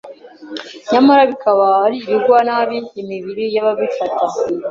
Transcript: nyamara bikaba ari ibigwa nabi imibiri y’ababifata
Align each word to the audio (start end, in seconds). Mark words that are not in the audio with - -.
nyamara 0.91 1.21
bikaba 1.31 1.65
ari 1.85 1.95
ibigwa 2.03 2.37
nabi 2.47 2.77
imibiri 3.01 3.43
y’ababifata 3.53 4.25